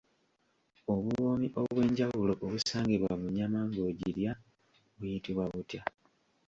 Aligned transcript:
Obuwoomi 0.93 1.47
obw'enjawulo 1.61 2.33
obusangibwa 2.45 3.13
mu 3.21 3.27
nnyama 3.29 3.59
ng'ogirya 3.69 4.31
buyitibwa 4.97 5.43
butya? 5.51 5.81